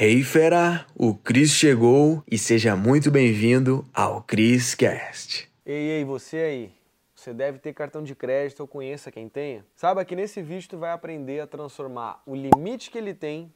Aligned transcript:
Hey 0.00 0.22
fera, 0.22 0.86
o 0.94 1.12
Cris 1.12 1.50
chegou 1.50 2.22
e 2.30 2.38
seja 2.38 2.76
muito 2.76 3.10
bem-vindo 3.10 3.84
ao 3.92 4.22
Cris 4.22 4.72
Cast. 4.72 5.50
Ei, 5.66 5.90
ei, 5.90 6.04
você 6.04 6.36
aí. 6.36 6.72
Você 7.16 7.34
deve 7.34 7.58
ter 7.58 7.74
cartão 7.74 8.04
de 8.04 8.14
crédito 8.14 8.60
ou 8.60 8.68
conheça 8.68 9.10
quem 9.10 9.28
tenha. 9.28 9.66
Saiba 9.74 10.04
que 10.04 10.14
nesse 10.14 10.40
vídeo 10.40 10.68
tu 10.68 10.78
vai 10.78 10.92
aprender 10.92 11.40
a 11.40 11.48
transformar 11.48 12.22
o 12.24 12.36
limite 12.36 12.92
que 12.92 12.98
ele 12.98 13.12
tem 13.12 13.52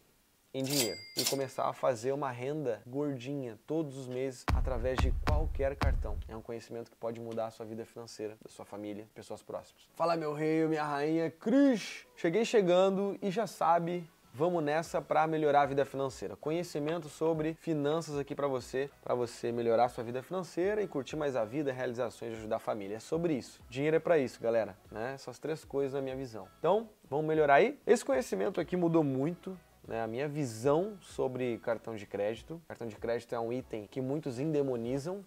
em 0.52 0.64
dinheiro 0.64 0.98
e 1.16 1.24
começar 1.26 1.68
a 1.68 1.72
fazer 1.72 2.10
uma 2.10 2.32
renda 2.32 2.82
gordinha 2.88 3.56
todos 3.64 3.96
os 3.96 4.08
meses 4.08 4.44
através 4.52 4.98
de 4.98 5.14
qualquer 5.24 5.76
cartão. 5.76 6.18
É 6.26 6.34
um 6.34 6.42
conhecimento 6.42 6.90
que 6.90 6.96
pode 6.96 7.20
mudar 7.20 7.46
a 7.46 7.50
sua 7.52 7.64
vida 7.64 7.84
financeira, 7.84 8.36
da 8.42 8.50
sua 8.50 8.64
família, 8.64 9.06
pessoas 9.14 9.44
próximas. 9.44 9.88
Fala 9.94 10.16
meu 10.16 10.32
rei, 10.32 10.66
minha 10.66 10.82
rainha, 10.82 11.30
Cris. 11.30 12.04
Cheguei 12.16 12.44
chegando 12.44 13.16
e 13.22 13.30
já 13.30 13.46
sabe 13.46 14.04
Vamos 14.34 14.64
nessa 14.64 15.02
para 15.02 15.26
melhorar 15.26 15.60
a 15.60 15.66
vida 15.66 15.84
financeira. 15.84 16.34
Conhecimento 16.36 17.06
sobre 17.06 17.52
finanças 17.52 18.18
aqui 18.18 18.34
para 18.34 18.46
você, 18.46 18.88
para 19.04 19.14
você 19.14 19.52
melhorar 19.52 19.84
a 19.84 19.88
sua 19.90 20.02
vida 20.02 20.22
financeira 20.22 20.80
e 20.80 20.88
curtir 20.88 21.16
mais 21.16 21.36
a 21.36 21.44
vida, 21.44 21.70
realizações, 21.70 22.32
ajudar 22.32 22.56
a 22.56 22.58
família. 22.58 22.96
É 22.96 22.98
sobre 22.98 23.34
isso. 23.34 23.60
Dinheiro 23.68 23.96
é 23.96 24.00
para 24.00 24.16
isso, 24.16 24.40
galera, 24.40 24.74
né? 24.90 25.12
Essas 25.12 25.38
três 25.38 25.66
coisas 25.66 25.92
na 25.92 26.00
minha 26.00 26.16
visão. 26.16 26.48
Então, 26.58 26.88
vamos 27.10 27.26
melhorar 27.26 27.56
aí? 27.56 27.78
Esse 27.86 28.02
conhecimento 28.02 28.58
aqui 28.58 28.74
mudou 28.74 29.04
muito 29.04 29.54
né, 29.86 30.02
a 30.02 30.06
minha 30.06 30.26
visão 30.26 30.96
sobre 31.02 31.58
cartão 31.58 31.94
de 31.94 32.06
crédito. 32.06 32.58
Cartão 32.66 32.86
de 32.86 32.96
crédito 32.96 33.34
é 33.34 33.38
um 33.38 33.52
item 33.52 33.86
que 33.86 34.00
muitos 34.00 34.38
endemonizam, 34.38 35.22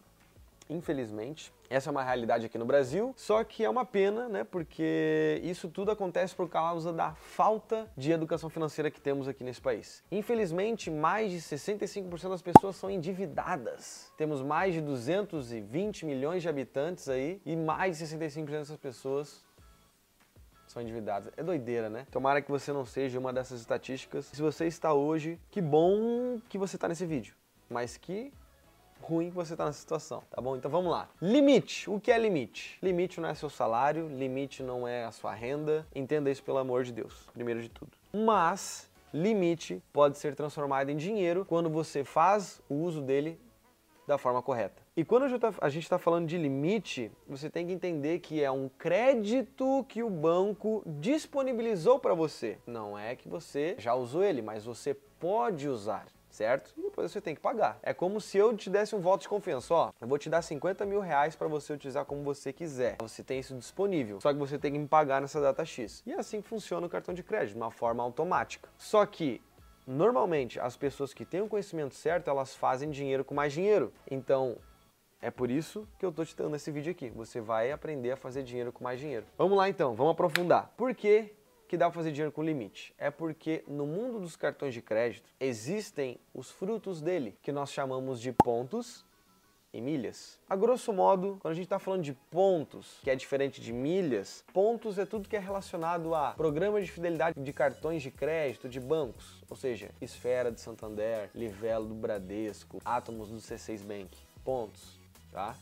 infelizmente. 0.69 1.53
Essa 1.69 1.89
é 1.89 1.91
uma 1.91 2.03
realidade 2.03 2.45
aqui 2.45 2.57
no 2.57 2.65
Brasil, 2.65 3.13
só 3.17 3.43
que 3.43 3.63
é 3.63 3.69
uma 3.69 3.85
pena, 3.85 4.29
né? 4.29 4.43
Porque 4.43 5.41
isso 5.43 5.67
tudo 5.67 5.91
acontece 5.91 6.35
por 6.35 6.47
causa 6.47 6.93
da 6.93 7.15
falta 7.15 7.89
de 7.97 8.11
educação 8.11 8.49
financeira 8.49 8.91
que 8.91 9.01
temos 9.01 9.27
aqui 9.27 9.43
nesse 9.43 9.61
país. 9.61 10.03
Infelizmente, 10.11 10.91
mais 10.91 11.31
de 11.31 11.37
65% 11.37 12.29
das 12.29 12.41
pessoas 12.41 12.75
são 12.75 12.89
endividadas. 12.89 14.11
Temos 14.17 14.41
mais 14.41 14.73
de 14.73 14.81
220 14.81 16.05
milhões 16.05 16.41
de 16.41 16.49
habitantes 16.49 17.09
aí 17.09 17.41
e 17.45 17.55
mais 17.55 17.97
de 17.97 18.05
65% 18.05 18.45
dessas 18.45 18.77
pessoas 18.77 19.43
são 20.67 20.81
endividadas. 20.81 21.31
É 21.37 21.43
doideira, 21.43 21.89
né? 21.89 22.05
Tomara 22.11 22.41
que 22.41 22.51
você 22.51 22.71
não 22.73 22.85
seja 22.85 23.17
uma 23.17 23.31
dessas 23.31 23.59
estatísticas. 23.59 24.25
Se 24.25 24.41
você 24.41 24.65
está 24.65 24.93
hoje, 24.93 25.39
que 25.49 25.61
bom 25.61 26.39
que 26.49 26.57
você 26.57 26.75
está 26.75 26.87
nesse 26.87 27.05
vídeo. 27.05 27.35
Mas 27.69 27.97
que 27.97 28.31
ruim 29.05 29.29
que 29.29 29.35
você 29.35 29.53
está 29.53 29.65
nessa 29.65 29.79
situação, 29.79 30.23
tá 30.29 30.41
bom? 30.41 30.55
Então 30.55 30.69
vamos 30.69 30.91
lá. 30.91 31.07
Limite. 31.21 31.89
O 31.89 31.99
que 31.99 32.11
é 32.11 32.17
limite? 32.17 32.77
Limite 32.81 33.21
não 33.21 33.29
é 33.29 33.35
seu 33.35 33.49
salário, 33.49 34.07
limite 34.09 34.63
não 34.63 34.87
é 34.87 35.05
a 35.05 35.11
sua 35.11 35.33
renda. 35.33 35.85
Entenda 35.93 36.29
isso 36.31 36.43
pelo 36.43 36.57
amor 36.57 36.83
de 36.83 36.91
Deus, 36.91 37.29
primeiro 37.33 37.61
de 37.61 37.69
tudo. 37.69 37.91
Mas 38.13 38.89
limite 39.13 39.81
pode 39.93 40.17
ser 40.17 40.35
transformado 40.35 40.89
em 40.89 40.97
dinheiro 40.97 41.45
quando 41.45 41.69
você 41.69 42.03
faz 42.03 42.61
o 42.67 42.75
uso 42.75 43.01
dele 43.01 43.39
da 44.07 44.17
forma 44.17 44.41
correta. 44.41 44.83
E 44.95 45.03
quando 45.03 45.23
a 45.23 45.69
gente 45.69 45.83
está 45.83 45.97
falando 45.97 46.27
de 46.27 46.37
limite, 46.37 47.11
você 47.27 47.49
tem 47.49 47.65
que 47.65 47.73
entender 47.73 48.19
que 48.19 48.43
é 48.43 48.51
um 48.51 48.69
crédito 48.77 49.83
que 49.89 50.03
o 50.03 50.09
banco 50.09 50.83
disponibilizou 50.85 51.99
para 51.99 52.13
você. 52.13 52.57
Não 52.67 52.97
é 52.97 53.15
que 53.15 53.27
você 53.27 53.75
já 53.79 53.95
usou 53.95 54.23
ele, 54.23 54.41
mas 54.41 54.63
você 54.63 54.93
pode 55.19 55.67
usar 55.67 56.05
certo? 56.35 56.73
E 56.77 56.81
depois 56.81 57.11
você 57.11 57.21
tem 57.21 57.33
que 57.33 57.41
pagar. 57.41 57.79
É 57.81 57.93
como 57.93 58.19
se 58.19 58.37
eu 58.37 58.55
te 58.55 58.69
desse 58.69 58.95
um 58.95 58.99
voto 58.99 59.21
de 59.21 59.29
confiança, 59.29 59.73
ó, 59.73 59.91
eu 59.99 60.07
vou 60.07 60.17
te 60.17 60.29
dar 60.29 60.41
50 60.41 60.85
mil 60.85 60.99
reais 60.99 61.35
para 61.35 61.47
você 61.47 61.73
utilizar 61.73 62.05
como 62.05 62.23
você 62.23 62.51
quiser. 62.51 62.97
Você 62.99 63.23
tem 63.23 63.39
isso 63.39 63.55
disponível, 63.55 64.19
só 64.21 64.31
que 64.31 64.39
você 64.39 64.59
tem 64.59 64.73
que 64.73 64.79
me 64.79 64.87
pagar 64.87 65.21
nessa 65.21 65.39
data 65.41 65.65
X. 65.65 66.03
E 66.05 66.13
assim 66.13 66.41
funciona 66.41 66.85
o 66.85 66.89
cartão 66.89 67.13
de 67.13 67.23
crédito, 67.23 67.53
de 67.53 67.57
uma 67.57 67.71
forma 67.71 68.03
automática. 68.03 68.69
Só 68.77 69.05
que 69.05 69.41
normalmente 69.87 70.59
as 70.59 70.75
pessoas 70.75 71.13
que 71.13 71.25
têm 71.25 71.41
o 71.41 71.47
conhecimento 71.47 71.95
certo, 71.95 72.29
elas 72.29 72.55
fazem 72.55 72.89
dinheiro 72.89 73.23
com 73.23 73.33
mais 73.33 73.53
dinheiro. 73.53 73.93
Então, 74.09 74.57
é 75.21 75.31
por 75.31 75.49
isso 75.49 75.87
que 75.97 76.05
eu 76.05 76.11
tô 76.11 76.23
te 76.23 76.35
dando 76.35 76.55
esse 76.55 76.69
vídeo 76.71 76.91
aqui. 76.91 77.09
Você 77.09 77.39
vai 77.39 77.71
aprender 77.71 78.11
a 78.11 78.17
fazer 78.17 78.43
dinheiro 78.43 78.71
com 78.71 78.83
mais 78.83 78.99
dinheiro. 78.99 79.25
Vamos 79.37 79.57
lá 79.57 79.69
então, 79.69 79.95
vamos 79.95 80.11
aprofundar. 80.11 80.71
Por 80.77 80.93
que 80.93 81.33
que 81.67 81.77
dá 81.77 81.85
para 81.85 81.95
fazer 81.95 82.11
dinheiro 82.11 82.31
com 82.31 82.43
limite? 82.43 82.93
É 82.97 83.09
porque 83.09 83.63
no 83.67 83.85
mundo 83.85 84.19
dos 84.19 84.35
cartões 84.35 84.73
de 84.73 84.81
crédito 84.81 85.29
existem 85.39 86.19
os 86.33 86.51
frutos 86.51 87.01
dele, 87.01 87.37
que 87.41 87.51
nós 87.51 87.71
chamamos 87.71 88.19
de 88.19 88.31
pontos 88.31 89.05
e 89.73 89.81
milhas. 89.81 90.39
A 90.49 90.55
grosso 90.55 90.93
modo, 90.93 91.37
quando 91.41 91.51
a 91.51 91.55
gente 91.55 91.65
está 91.65 91.77
falando 91.77 92.01
de 92.01 92.13
pontos, 92.13 92.97
que 93.03 93.09
é 93.09 93.15
diferente 93.15 93.59
de 93.59 93.73
milhas, 93.73 94.43
pontos 94.53 94.97
é 94.97 95.05
tudo 95.05 95.27
que 95.27 95.35
é 95.35 95.39
relacionado 95.39 96.15
a 96.15 96.31
programa 96.31 96.81
de 96.81 96.89
fidelidade 96.89 97.37
de 97.37 97.53
cartões 97.53 98.01
de 98.01 98.09
crédito 98.09 98.69
de 98.69 98.79
bancos, 98.79 99.43
ou 99.49 99.55
seja, 99.57 99.91
Esfera 100.01 100.49
de 100.49 100.61
Santander, 100.61 101.29
Livelo 101.35 101.87
do 101.87 101.93
Bradesco, 101.93 102.79
Átomos 102.85 103.29
do 103.29 103.37
C6 103.37 103.83
Bank. 103.83 104.17
Pontos, 104.45 104.99
tá? 105.31 105.55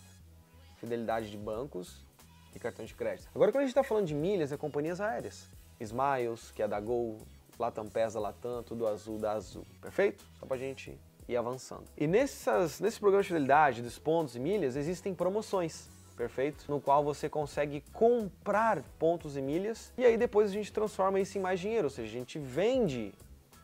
Fidelidade 0.77 1.31
de 1.31 1.37
bancos 1.37 2.05
e 2.53 2.59
cartões 2.59 2.89
de 2.89 2.95
crédito. 2.95 3.29
Agora, 3.33 3.51
quando 3.51 3.61
a 3.61 3.65
gente 3.65 3.71
está 3.71 3.83
falando 3.83 4.05
de 4.05 4.13
milhas, 4.13 4.51
é 4.51 4.57
companhias 4.57 5.01
aéreas. 5.01 5.47
Smiles, 5.83 6.51
que 6.51 6.63
é 6.63 6.67
da 6.67 6.79
Gol, 6.79 7.17
Latam 7.59 7.87
PES 7.87 8.13
da 8.13 8.19
Latam, 8.19 8.63
tudo 8.63 8.87
azul 8.87 9.17
da 9.17 9.33
Azul. 9.33 9.65
Perfeito? 9.81 10.25
Só 10.39 10.45
pra 10.45 10.57
gente 10.57 10.97
ir 11.27 11.37
avançando. 11.37 11.85
E 11.97 12.07
nessas, 12.07 12.79
nesse 12.79 12.99
programa 12.99 13.21
de 13.21 13.27
fidelidade 13.29 13.81
dos 13.81 13.97
pontos 13.99 14.35
e 14.35 14.39
milhas 14.39 14.75
existem 14.75 15.13
promoções. 15.13 15.89
Perfeito? 16.15 16.65
No 16.69 16.79
qual 16.79 17.03
você 17.03 17.27
consegue 17.27 17.83
comprar 17.91 18.83
pontos 18.99 19.35
e 19.35 19.41
milhas 19.41 19.91
e 19.97 20.05
aí 20.05 20.17
depois 20.17 20.49
a 20.49 20.53
gente 20.53 20.71
transforma 20.71 21.19
isso 21.19 21.37
em 21.37 21.41
mais 21.41 21.59
dinheiro, 21.59 21.85
ou 21.85 21.89
seja, 21.89 22.07
a 22.07 22.19
gente 22.19 22.37
vende 22.37 23.13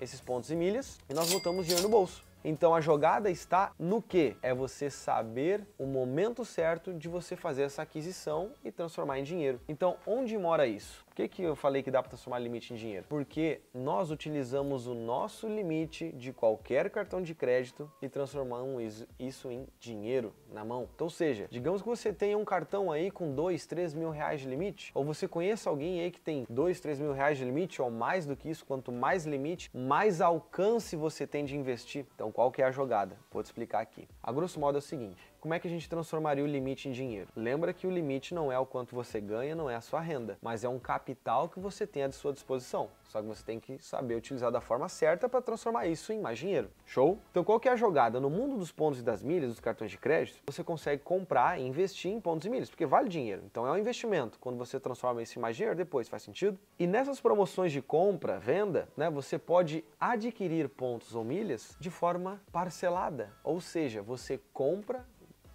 esses 0.02 0.20
pontos 0.20 0.50
e 0.50 0.56
milhas 0.56 0.98
e 1.10 1.14
nós 1.14 1.32
botamos 1.32 1.66
dinheiro 1.66 1.84
no 1.84 1.90
bolso. 1.90 2.24
Então 2.44 2.74
a 2.74 2.80
jogada 2.80 3.30
está 3.30 3.74
no 3.78 4.02
que? 4.02 4.36
É 4.42 4.54
você 4.54 4.90
saber 4.90 5.68
o 5.78 5.86
momento 5.86 6.46
certo 6.46 6.94
de 6.94 7.10
você 7.10 7.36
fazer 7.36 7.64
essa 7.64 7.82
aquisição 7.82 8.52
e 8.64 8.72
transformar 8.72 9.20
em 9.20 9.24
dinheiro. 9.24 9.60
Então, 9.68 9.98
onde 10.08 10.38
mora 10.38 10.66
isso? 10.66 11.06
Que, 11.20 11.28
que 11.28 11.44
eu 11.44 11.54
falei 11.54 11.84
que 11.84 11.92
dá 11.92 12.02
para 12.02 12.12
transformar 12.12 12.40
limite 12.40 12.74
em 12.74 12.78
dinheiro? 12.78 13.06
Porque 13.10 13.60
nós 13.74 14.10
utilizamos 14.10 14.88
o 14.88 14.94
nosso 14.94 15.50
limite 15.50 16.14
de 16.14 16.32
qualquer 16.32 16.90
cartão 16.90 17.22
de 17.22 17.36
crédito 17.36 17.92
e 18.02 18.08
transformamos 18.08 19.06
isso 19.20 19.52
em 19.52 19.68
dinheiro 19.82 20.34
na 20.50 20.64
mão. 20.64 20.88
Então, 20.96 21.08
ou 21.08 21.12
seja, 21.12 21.46
digamos 21.52 21.82
que 21.82 21.90
você 21.90 22.14
tenha 22.14 22.38
um 22.38 22.46
cartão 22.46 22.90
aí 22.90 23.12
com 23.12 23.36
2, 23.36 23.66
3 23.66 23.94
mil 23.96 24.12
reais 24.12 24.40
de 24.40 24.48
limite, 24.48 24.92
ou 24.96 25.04
você 25.04 25.28
conheça 25.28 25.70
alguém 25.70 26.00
aí 26.00 26.10
que 26.10 26.22
tem 26.22 26.46
2, 26.50 26.80
3 26.80 27.02
mil 27.02 27.12
reais 27.12 27.38
de 27.38 27.44
limite, 27.44 27.82
ou 27.82 27.92
mais 27.92 28.26
do 28.26 28.38
que 28.38 28.50
isso, 28.50 28.66
quanto 28.66 28.90
mais 28.90 29.26
limite, 29.26 29.70
mais 29.74 30.22
alcance 30.22 30.96
você 30.96 31.28
tem 31.28 31.44
de 31.44 31.54
investir. 31.54 32.06
Então, 32.16 32.32
qual 32.32 32.50
que 32.50 32.62
é 32.62 32.66
a 32.66 32.72
jogada? 32.72 33.18
Vou 33.30 33.44
te 33.44 33.48
explicar 33.48 33.82
aqui. 33.82 34.08
A 34.24 34.32
grosso 34.32 34.58
modo 34.58 34.78
é 34.78 34.80
o 34.80 34.82
seguinte, 34.82 35.22
como 35.40 35.54
é 35.54 35.60
que 35.60 35.68
a 35.68 35.72
gente 35.72 35.90
transformaria 35.90 36.44
o 36.44 36.48
limite 36.48 36.90
em 36.90 36.92
dinheiro? 36.92 37.30
Lembra 37.36 37.74
que 37.74 37.88
o 37.88 37.92
limite 37.92 38.34
não 38.34 38.52
é 38.52 38.60
o 38.60 38.66
quanto 38.66 38.94
você 38.94 39.22
ganha, 39.22 39.56
não 39.56 39.70
é 39.70 39.76
a 39.76 39.82
sua 39.82 40.02
renda, 40.02 40.38
mas 40.42 40.64
é 40.64 40.70
um 40.70 40.80
capital 40.80 41.48
que 41.48 41.60
você 41.60 41.88
tem 41.88 42.04
à 42.04 42.12
sua 42.12 42.34
disposição. 42.34 42.90
Só 43.06 43.22
que 43.22 43.28
você 43.28 43.44
tem 43.44 43.60
que 43.60 43.78
saber 43.80 44.16
utilizar 44.16 44.52
da 44.52 44.62
forma 44.62 44.88
certa 44.90 45.28
para 45.28 45.42
transformar 45.42 45.88
isso 45.88 46.12
em 46.12 46.20
mais 46.20 46.38
dinheiro. 46.38 46.70
Show? 46.86 47.20
Então 47.32 47.44
qual 47.44 47.60
que 47.60 47.70
é 47.70 47.72
a 47.72 47.76
jogada? 47.76 48.20
No 48.20 48.30
mundo 48.30 48.58
dos 48.58 48.72
pontos 48.72 49.00
e 49.00 49.04
das 49.04 49.24
milhas, 49.24 49.50
dos 49.50 49.60
cartões 49.60 49.92
de 49.92 49.98
crédito, 49.98 50.42
você 50.46 50.64
consegue 50.64 51.02
comprar 51.04 51.60
e 51.60 51.66
investir 51.66 52.12
em 52.12 52.20
pontos 52.20 52.46
e 52.46 52.50
milhas, 52.50 52.70
porque 52.70 52.86
vale 52.86 53.10
dinheiro. 53.10 53.42
Então 53.46 53.66
é 53.66 53.72
um 53.72 53.78
investimento. 53.78 54.38
Quando 54.40 54.58
você 54.58 54.80
transforma 54.80 55.24
isso 55.24 55.40
em 55.40 55.42
mais 55.42 55.56
dinheiro, 55.56 55.76
depois 55.76 56.10
faz 56.10 56.24
sentido? 56.24 56.60
E 56.78 56.86
nessas 56.86 57.20
promoções 57.20 57.72
de 57.72 57.82
compra, 57.82 58.40
venda, 58.40 58.90
né, 58.96 59.10
você 59.10 59.40
pode 59.40 59.84
adquirir 60.00 60.70
pontos 60.70 61.16
ou 61.16 61.24
milhas 61.24 61.76
de 61.80 61.90
forma 61.90 62.42
parcelada. 62.52 63.32
Ou 63.44 63.60
seja, 63.60 64.02
você 64.02 64.40
compra 64.54 65.06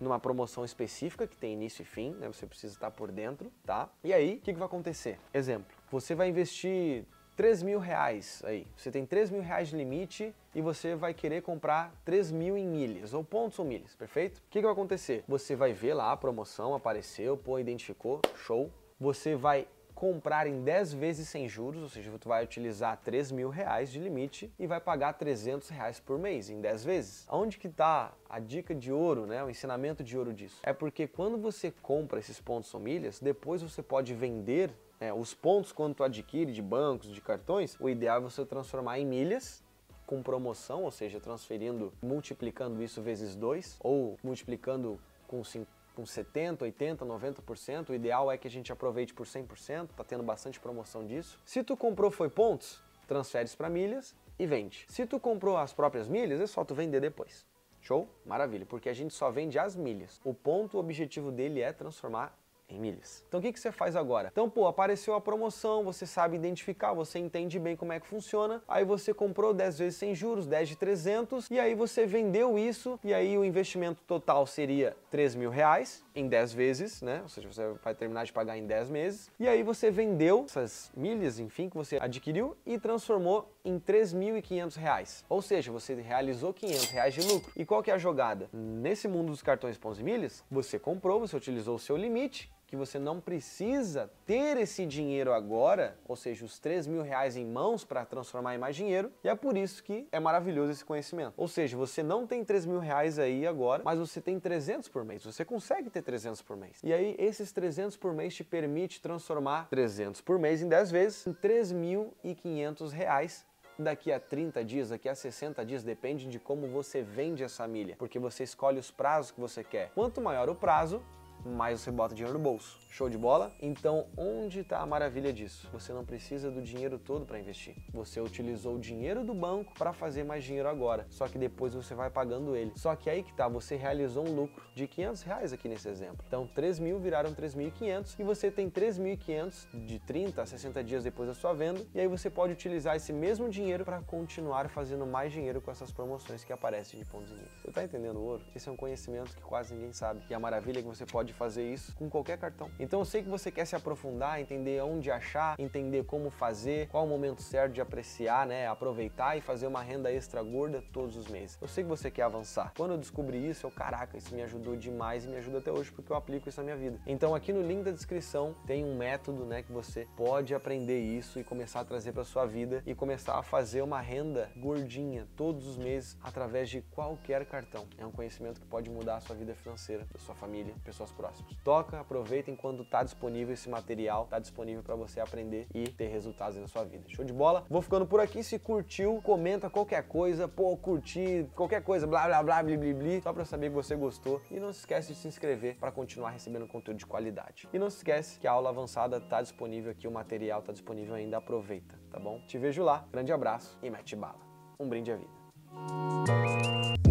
numa 0.00 0.18
promoção 0.18 0.64
específica 0.64 1.26
que 1.26 1.36
tem 1.36 1.52
início 1.52 1.82
e 1.82 1.84
fim, 1.84 2.10
né? 2.12 2.26
Você 2.28 2.46
precisa 2.46 2.74
estar 2.74 2.90
por 2.90 3.10
dentro, 3.10 3.52
tá? 3.64 3.88
E 4.02 4.12
aí, 4.12 4.36
o 4.36 4.40
que, 4.40 4.52
que 4.52 4.58
vai 4.58 4.66
acontecer? 4.66 5.18
Exemplo, 5.32 5.66
você 5.90 6.14
vai 6.14 6.28
investir 6.28 7.04
3 7.36 7.62
mil 7.62 7.78
reais 7.78 8.42
aí. 8.44 8.66
Você 8.76 8.90
tem 8.90 9.04
3 9.04 9.30
mil 9.30 9.42
reais 9.42 9.68
de 9.68 9.76
limite 9.76 10.34
e 10.54 10.60
você 10.60 10.94
vai 10.94 11.12
querer 11.12 11.42
comprar 11.42 11.92
3 12.04 12.30
mil 12.30 12.56
em 12.56 12.66
milhas, 12.66 13.12
ou 13.12 13.24
pontos 13.24 13.58
ou 13.58 13.64
milhas, 13.64 13.94
perfeito? 13.94 14.38
O 14.38 14.42
que, 14.50 14.60
que 14.60 14.62
vai 14.62 14.72
acontecer? 14.72 15.24
Você 15.26 15.56
vai 15.56 15.72
ver 15.72 15.94
lá 15.94 16.12
a 16.12 16.16
promoção, 16.16 16.74
apareceu, 16.74 17.36
pô, 17.36 17.58
identificou, 17.58 18.20
show. 18.36 18.70
Você 19.00 19.34
vai 19.34 19.66
comprar 19.94 20.46
em 20.46 20.62
10 20.62 20.92
vezes 20.94 21.28
sem 21.28 21.48
juros, 21.48 21.82
ou 21.82 21.88
seja, 21.88 22.10
você 22.10 22.28
vai 22.28 22.42
utilizar 22.44 23.00
3 23.04 23.30
mil 23.30 23.48
reais 23.48 23.90
de 23.90 23.98
limite 23.98 24.52
e 24.58 24.66
vai 24.66 24.80
pagar 24.80 25.12
300 25.14 25.68
reais 25.68 26.00
por 26.00 26.18
mês 26.18 26.50
em 26.50 26.60
10 26.60 26.84
vezes. 26.84 27.26
Onde 27.30 27.58
que 27.58 27.68
está 27.68 28.12
a 28.28 28.38
dica 28.40 28.74
de 28.74 28.92
ouro, 28.92 29.26
né? 29.26 29.42
o 29.44 29.48
ensinamento 29.48 30.02
de 30.02 30.18
ouro 30.18 30.32
disso? 30.32 30.60
É 30.62 30.72
porque 30.72 31.06
quando 31.06 31.38
você 31.38 31.70
compra 31.70 32.18
esses 32.18 32.40
pontos 32.40 32.72
ou 32.74 32.80
milhas, 32.80 33.20
depois 33.20 33.62
você 33.62 33.82
pode 33.82 34.12
vender 34.14 34.74
é, 35.00 35.12
os 35.12 35.32
pontos 35.32 35.72
quando 35.72 35.94
tu 35.94 36.04
adquire 36.04 36.52
de 36.52 36.62
bancos, 36.62 37.10
de 37.10 37.20
cartões, 37.20 37.76
o 37.78 37.88
ideal 37.88 38.18
é 38.18 38.20
você 38.20 38.44
transformar 38.44 38.98
em 38.98 39.06
milhas 39.06 39.62
com 40.06 40.22
promoção, 40.22 40.82
ou 40.82 40.90
seja, 40.90 41.18
transferindo, 41.18 41.92
multiplicando 42.02 42.82
isso 42.82 43.00
vezes 43.00 43.34
2 43.34 43.78
ou 43.80 44.18
multiplicando 44.22 45.00
com 45.26 45.42
5 45.42 45.66
com 45.94 46.04
70, 46.04 46.64
80, 46.64 47.04
90%. 47.04 47.90
O 47.90 47.94
ideal 47.94 48.30
é 48.30 48.36
que 48.36 48.48
a 48.48 48.50
gente 48.50 48.72
aproveite 48.72 49.14
por 49.14 49.26
100%, 49.26 49.90
tá 49.96 50.04
tendo 50.04 50.22
bastante 50.22 50.60
promoção 50.60 51.06
disso. 51.06 51.40
Se 51.44 51.62
tu 51.62 51.76
comprou 51.76 52.10
foi 52.10 52.28
pontos, 52.28 52.82
transfere 53.06 53.48
para 53.56 53.68
milhas 53.68 54.14
e 54.38 54.46
vende. 54.46 54.84
Se 54.88 55.06
tu 55.06 55.20
comprou 55.20 55.56
as 55.56 55.72
próprias 55.72 56.08
milhas, 56.08 56.40
é 56.40 56.46
só 56.46 56.64
tu 56.64 56.74
vender 56.74 57.00
depois. 57.00 57.46
Show? 57.80 58.08
Maravilha, 58.24 58.64
porque 58.64 58.88
a 58.88 58.94
gente 58.94 59.12
só 59.12 59.30
vende 59.30 59.58
as 59.58 59.76
milhas. 59.76 60.20
O 60.24 60.32
ponto, 60.32 60.76
o 60.76 60.80
objetivo 60.80 61.30
dele 61.30 61.60
é 61.60 61.72
transformar 61.72 62.36
em 62.68 62.78
milhas. 62.78 63.24
Então 63.28 63.40
o 63.40 63.42
que, 63.42 63.52
que 63.52 63.60
você 63.60 63.70
faz 63.70 63.96
agora? 63.96 64.28
Então, 64.32 64.48
pô, 64.48 64.66
apareceu 64.66 65.14
a 65.14 65.20
promoção, 65.20 65.84
você 65.84 66.06
sabe 66.06 66.36
identificar, 66.36 66.92
você 66.92 67.18
entende 67.18 67.58
bem 67.58 67.76
como 67.76 67.92
é 67.92 68.00
que 68.00 68.06
funciona, 68.06 68.62
aí 68.66 68.84
você 68.84 69.12
comprou 69.12 69.52
10 69.52 69.78
vezes 69.78 69.98
sem 69.98 70.14
juros, 70.14 70.46
10 70.46 70.70
de 70.70 70.76
300, 70.76 71.50
e 71.50 71.58
aí 71.58 71.74
você 71.74 72.06
vendeu 72.06 72.58
isso, 72.58 72.98
e 73.04 73.12
aí 73.12 73.36
o 73.36 73.44
investimento 73.44 74.02
total 74.06 74.46
seria 74.46 74.96
3 75.10 75.34
mil 75.34 75.50
reais 75.50 76.04
em 76.14 76.28
10 76.28 76.52
vezes, 76.52 77.02
né? 77.02 77.20
Ou 77.22 77.28
seja, 77.28 77.52
você 77.52 77.74
vai 77.82 77.94
terminar 77.94 78.24
de 78.24 78.32
pagar 78.32 78.56
em 78.56 78.66
10 78.66 78.90
meses, 78.90 79.30
e 79.38 79.48
aí 79.48 79.62
você 79.62 79.90
vendeu 79.90 80.44
essas 80.48 80.90
milhas, 80.96 81.38
enfim, 81.38 81.68
que 81.68 81.76
você 81.76 81.98
adquiriu 82.00 82.56
e 82.64 82.78
transformou 82.78 83.53
em 83.64 83.80
3.500 83.80 84.76
reais. 84.76 85.24
Ou 85.28 85.40
seja, 85.40 85.72
você 85.72 85.94
realizou 85.94 86.52
500 86.52 86.90
reais 86.90 87.14
de 87.14 87.22
lucro. 87.22 87.50
E 87.56 87.64
qual 87.64 87.82
que 87.82 87.90
é 87.90 87.94
a 87.94 87.98
jogada? 87.98 88.48
Nesse 88.52 89.08
mundo 89.08 89.30
dos 89.30 89.42
cartões 89.42 89.78
Pons 89.78 89.98
e 89.98 90.02
Milhas, 90.02 90.44
você 90.50 90.78
comprou, 90.78 91.20
você 91.20 91.36
utilizou 91.36 91.76
o 91.76 91.78
seu 91.78 91.96
limite, 91.96 92.52
que 92.66 92.76
você 92.76 92.98
não 92.98 93.20
precisa 93.20 94.10
ter 94.26 94.56
esse 94.56 94.84
dinheiro 94.84 95.32
agora, 95.32 95.96
ou 96.08 96.16
seja, 96.16 96.44
os 96.44 96.58
3 96.58 96.86
mil 96.86 97.02
reais 97.02 97.36
em 97.36 97.46
mãos 97.46 97.84
para 97.84 98.04
transformar 98.04 98.54
em 98.54 98.58
mais 98.58 98.74
dinheiro, 98.74 99.12
e 99.22 99.28
é 99.28 99.34
por 99.34 99.56
isso 99.56 99.82
que 99.82 100.08
é 100.10 100.18
maravilhoso 100.18 100.72
esse 100.72 100.84
conhecimento. 100.84 101.34
Ou 101.36 101.46
seja, 101.46 101.76
você 101.76 102.02
não 102.02 102.26
tem 102.26 102.44
3 102.44 102.66
mil 102.66 102.80
reais 102.80 103.18
aí 103.18 103.46
agora, 103.46 103.82
mas 103.84 103.98
você 103.98 104.20
tem 104.20 104.40
300 104.40 104.88
por 104.88 105.04
mês, 105.04 105.24
você 105.24 105.44
consegue 105.44 105.88
ter 105.88 106.02
300 106.02 106.42
por 106.42 106.56
mês. 106.56 106.80
E 106.82 106.92
aí, 106.92 107.14
esses 107.18 107.52
300 107.52 107.96
por 107.96 108.12
mês 108.12 108.34
te 108.34 108.42
permite 108.42 109.00
transformar 109.00 109.68
300 109.68 110.20
por 110.20 110.38
mês 110.38 110.60
em 110.60 110.68
10 110.68 110.90
vezes 110.90 111.26
em 111.26 111.32
3.500 111.32 112.90
reais 112.90 113.46
daqui 113.78 114.12
a 114.12 114.20
30 114.20 114.64
dias, 114.64 114.88
daqui 114.90 115.08
a 115.08 115.14
60 115.14 115.64
dias, 115.64 115.82
depende 115.82 116.26
de 116.26 116.38
como 116.38 116.68
você 116.68 117.02
vende 117.02 117.42
essa 117.42 117.66
milha, 117.66 117.96
porque 117.98 118.18
você 118.18 118.44
escolhe 118.44 118.78
os 118.78 118.90
prazos 118.90 119.30
que 119.30 119.40
você 119.40 119.64
quer. 119.64 119.90
Quanto 119.94 120.20
maior 120.20 120.48
o 120.48 120.54
prazo, 120.54 121.02
mais 121.44 121.80
você 121.80 121.90
bota 121.90 122.14
dinheiro 122.14 122.38
no 122.38 122.42
bolso. 122.42 122.78
Show 122.90 123.10
de 123.10 123.18
bola? 123.18 123.52
Então, 123.60 124.06
onde 124.16 124.60
está 124.60 124.78
a 124.78 124.86
maravilha 124.86 125.32
disso? 125.32 125.68
Você 125.72 125.92
não 125.92 126.04
precisa 126.04 126.48
do 126.48 126.62
dinheiro 126.62 126.96
todo 126.96 127.26
para 127.26 127.40
investir. 127.40 127.74
Você 127.92 128.20
utilizou 128.20 128.76
o 128.76 128.78
dinheiro 128.78 129.24
do 129.24 129.34
banco 129.34 129.74
para 129.76 129.92
fazer 129.92 130.22
mais 130.22 130.44
dinheiro 130.44 130.68
agora, 130.68 131.04
só 131.10 131.26
que 131.26 131.36
depois 131.36 131.74
você 131.74 131.92
vai 131.92 132.08
pagando 132.08 132.54
ele. 132.54 132.72
Só 132.76 132.94
que 132.94 133.10
aí 133.10 133.24
que 133.24 133.32
tá, 133.32 133.48
você 133.48 133.74
realizou 133.74 134.24
um 134.24 134.32
lucro 134.32 134.62
de 134.76 134.86
500 134.86 135.22
reais 135.22 135.52
aqui 135.52 135.68
nesse 135.68 135.88
exemplo. 135.88 136.24
Então, 136.26 136.46
3 136.46 136.78
mil 136.78 137.00
viraram 137.00 137.34
3.500 137.34 138.14
e 138.16 138.22
você 138.22 138.48
tem 138.48 138.70
3.500 138.70 139.84
de 139.84 139.98
30 139.98 140.42
a 140.42 140.46
60 140.46 140.84
dias 140.84 141.04
depois 141.04 141.28
da 141.28 141.34
sua 141.34 141.52
venda 141.52 141.84
e 141.92 142.00
aí 142.00 142.06
você 142.06 142.30
pode 142.30 142.52
utilizar 142.52 142.94
esse 142.94 143.12
mesmo 143.12 143.48
dinheiro 143.48 143.84
para 143.84 144.00
continuar 144.02 144.68
fazendo 144.68 145.04
mais 145.04 145.32
dinheiro 145.32 145.60
com 145.60 145.70
essas 145.70 145.90
promoções 145.90 146.44
que 146.44 146.52
aparecem 146.52 146.98
de 146.98 147.04
pontos 147.04 147.30
e 147.32 147.34
Você 147.60 147.68
está 147.68 147.82
entendendo 147.82 148.16
o 148.16 148.24
ouro? 148.24 148.42
Esse 148.54 148.68
é 148.68 148.72
um 148.72 148.76
conhecimento 148.76 149.34
que 149.34 149.42
quase 149.42 149.74
ninguém 149.74 149.92
sabe. 149.92 150.22
E 150.30 150.34
a 150.34 150.38
maravilha 150.38 150.78
é 150.78 150.82
que 150.82 150.88
você 150.88 151.04
pode 151.04 151.32
fazer 151.34 151.70
isso 151.70 151.94
com 151.96 152.08
qualquer 152.08 152.38
cartão. 152.38 152.70
Então 152.78 153.00
eu 153.00 153.04
sei 153.04 153.22
que 153.22 153.28
você 153.28 153.50
quer 153.50 153.64
se 153.64 153.76
aprofundar, 153.76 154.40
entender 154.40 154.82
onde 154.82 155.10
achar, 155.10 155.58
entender 155.58 156.04
como 156.04 156.30
fazer, 156.30 156.88
qual 156.88 157.04
o 157.04 157.08
momento 157.08 157.42
certo 157.42 157.72
de 157.72 157.80
apreciar, 157.80 158.46
né, 158.46 158.66
aproveitar 158.66 159.36
e 159.36 159.40
fazer 159.40 159.66
uma 159.66 159.82
renda 159.82 160.12
extra 160.12 160.42
gorda 160.42 160.82
todos 160.92 161.16
os 161.16 161.28
meses. 161.28 161.58
Eu 161.60 161.68
sei 161.68 161.84
que 161.84 161.90
você 161.90 162.10
quer 162.10 162.22
avançar. 162.22 162.72
Quando 162.76 162.92
eu 162.92 162.98
descobri 162.98 163.48
isso, 163.48 163.66
eu, 163.66 163.70
caraca, 163.70 164.16
isso 164.16 164.34
me 164.34 164.42
ajudou 164.42 164.76
demais 164.76 165.24
e 165.24 165.28
me 165.28 165.36
ajuda 165.36 165.58
até 165.58 165.72
hoje 165.72 165.92
porque 165.92 166.10
eu 166.10 166.16
aplico 166.16 166.48
isso 166.48 166.60
na 166.60 166.64
minha 166.64 166.76
vida. 166.76 167.00
Então 167.06 167.34
aqui 167.34 167.52
no 167.52 167.62
link 167.62 167.84
da 167.84 167.90
descrição 167.90 168.54
tem 168.66 168.84
um 168.84 168.96
método, 168.96 169.44
né, 169.44 169.62
que 169.62 169.72
você 169.72 170.06
pode 170.16 170.54
aprender 170.54 171.00
isso 171.00 171.38
e 171.38 171.44
começar 171.44 171.80
a 171.80 171.84
trazer 171.84 172.12
para 172.12 172.24
sua 172.24 172.46
vida 172.46 172.82
e 172.86 172.94
começar 172.94 173.38
a 173.38 173.42
fazer 173.42 173.82
uma 173.82 174.00
renda 174.00 174.50
gordinha 174.56 175.26
todos 175.36 175.66
os 175.66 175.76
meses 175.76 176.16
através 176.22 176.68
de 176.68 176.82
qualquer 176.82 177.44
cartão. 177.46 177.86
É 177.98 178.06
um 178.06 178.12
conhecimento 178.12 178.60
que 178.60 178.66
pode 178.66 178.90
mudar 178.90 179.16
a 179.16 179.20
sua 179.20 179.34
vida 179.34 179.54
financeira, 179.54 180.06
da 180.12 180.18
sua 180.18 180.34
família, 180.34 180.74
pessoas 180.84 181.10
próximas. 181.10 181.23
Toca, 181.62 182.00
aproveita 182.00 182.50
enquanto 182.50 182.82
está 182.82 183.02
disponível 183.02 183.54
esse 183.54 183.68
material, 183.68 184.24
está 184.24 184.38
disponível 184.38 184.82
para 184.82 184.94
você 184.94 185.20
aprender 185.20 185.66
e 185.74 185.88
ter 185.88 186.08
resultados 186.08 186.56
na 186.58 186.66
sua 186.66 186.84
vida. 186.84 187.04
Show 187.08 187.24
de 187.24 187.32
bola? 187.32 187.64
Vou 187.68 187.80
ficando 187.80 188.06
por 188.06 188.20
aqui. 188.20 188.42
Se 188.42 188.58
curtiu, 188.58 189.20
comenta 189.22 189.70
qualquer 189.70 190.02
coisa, 190.06 190.46
pô, 190.46 190.76
curtir, 190.76 191.46
qualquer 191.54 191.82
coisa, 191.82 192.06
blá 192.06 192.26
blá 192.26 192.42
blá, 192.42 192.62
bli, 192.62 192.76
bli, 192.76 192.94
bli, 192.94 193.20
só 193.22 193.32
para 193.32 193.44
saber 193.44 193.68
que 193.68 193.74
você 193.74 193.94
gostou. 193.96 194.40
E 194.50 194.58
não 194.60 194.72
se 194.72 194.80
esquece 194.80 195.12
de 195.12 195.18
se 195.18 195.28
inscrever 195.28 195.76
para 195.78 195.90
continuar 195.90 196.30
recebendo 196.30 196.66
conteúdo 196.66 196.98
de 196.98 197.06
qualidade. 197.06 197.68
E 197.72 197.78
não 197.78 197.88
se 197.88 197.98
esquece 197.98 198.38
que 198.38 198.46
a 198.46 198.52
aula 198.52 198.70
avançada 198.70 199.18
está 199.18 199.40
disponível 199.40 199.90
aqui, 199.90 200.06
o 200.06 200.10
material 200.10 200.60
está 200.60 200.72
disponível 200.72 201.14
ainda, 201.14 201.38
aproveita, 201.38 201.98
tá 202.10 202.18
bom? 202.18 202.40
Te 202.46 202.58
vejo 202.58 202.82
lá, 202.82 203.06
grande 203.10 203.32
abraço 203.32 203.78
e 203.82 203.90
mete 203.90 204.14
bala. 204.16 204.40
Um 204.78 204.88
brinde 204.88 205.12
à 205.12 205.16
vida. 205.16 206.43